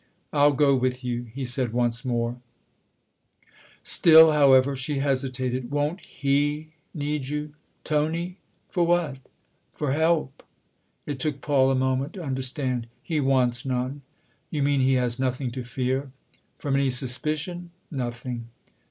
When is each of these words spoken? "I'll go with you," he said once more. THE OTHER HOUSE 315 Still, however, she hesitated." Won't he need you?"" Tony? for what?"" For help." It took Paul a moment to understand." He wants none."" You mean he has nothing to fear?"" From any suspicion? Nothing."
"I'll 0.33 0.53
go 0.53 0.75
with 0.75 1.03
you," 1.03 1.27
he 1.31 1.45
said 1.45 1.73
once 1.73 2.03
more. 2.03 2.31
THE 2.31 2.37
OTHER 2.37 3.49
HOUSE 3.49 3.97
315 3.97 3.99
Still, 4.15 4.31
however, 4.31 4.75
she 4.75 4.97
hesitated." 4.97 5.69
Won't 5.69 5.99
he 5.99 6.73
need 6.91 7.27
you?"" 7.27 7.53
Tony? 7.83 8.39
for 8.67 8.83
what?"" 8.83 9.17
For 9.75 9.91
help." 9.91 10.41
It 11.05 11.19
took 11.19 11.41
Paul 11.41 11.69
a 11.69 11.75
moment 11.75 12.13
to 12.13 12.23
understand." 12.23 12.87
He 13.03 13.19
wants 13.19 13.63
none."" 13.63 14.01
You 14.49 14.63
mean 14.63 14.81
he 14.81 14.93
has 14.95 15.19
nothing 15.19 15.51
to 15.51 15.63
fear?"" 15.63 16.11
From 16.57 16.73
any 16.75 16.89
suspicion? 16.89 17.69
Nothing." 17.91 18.47